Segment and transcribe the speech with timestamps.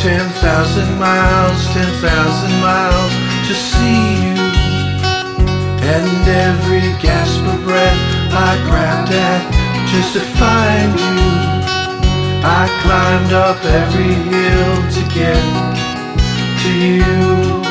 [0.00, 3.12] ten thousand miles, ten thousand miles
[3.46, 4.40] to see you.
[5.92, 8.00] And every gasp of breath
[8.32, 9.42] I grabbed at
[9.92, 11.28] just to find you.
[12.42, 15.44] I climbed up every hill to get
[16.62, 17.62] to you.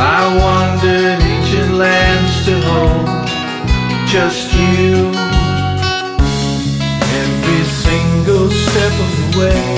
[0.00, 3.28] I wandered ancient lands to hold
[4.08, 5.12] just you.
[7.22, 9.77] Every single step of the way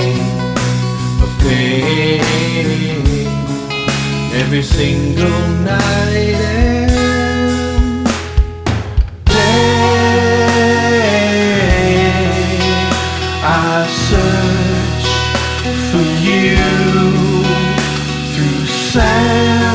[4.33, 8.05] Every single night and
[9.25, 9.31] day
[13.43, 15.15] I searched
[15.91, 16.55] for you
[18.33, 19.65] through sandstorms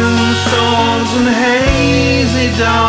[1.18, 2.85] and hazy dawns.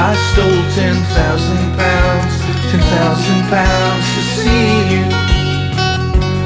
[0.00, 2.34] I stole ten thousand pounds,
[2.70, 5.04] ten thousand pounds to see you.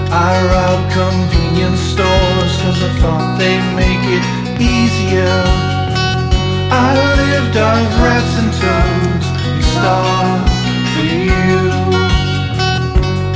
[0.08, 4.24] I robbed convenience stores cause I thought they'd make it
[4.56, 5.36] easier.
[6.72, 10.48] I lived off rats and toads and starved
[10.92, 11.60] for you.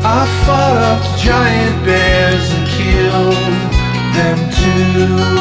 [0.01, 3.37] I fought off giant bears and killed
[4.17, 5.36] them too.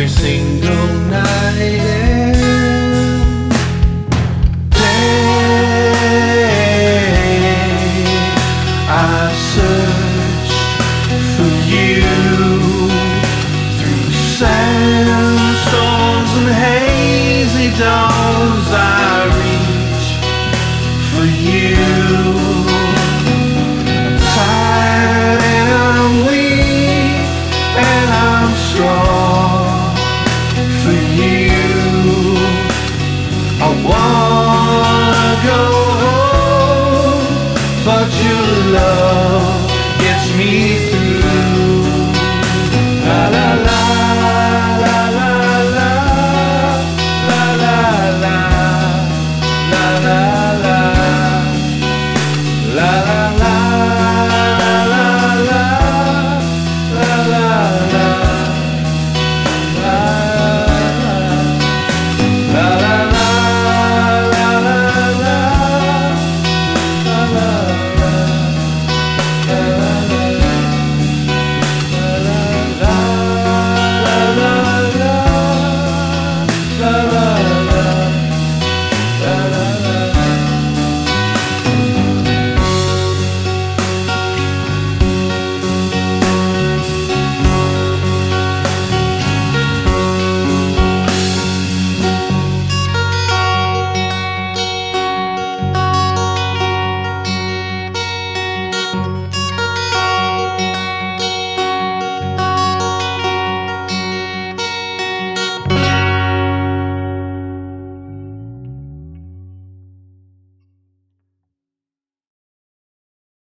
[0.00, 1.99] Every single night